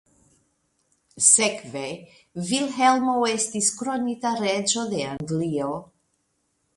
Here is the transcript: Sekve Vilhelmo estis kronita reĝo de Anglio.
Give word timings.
Sekve 1.25 1.83
Vilhelmo 2.47 3.15
estis 3.33 3.69
kronita 3.81 4.31
reĝo 4.45 4.87
de 4.95 5.03
Anglio. 5.11 5.69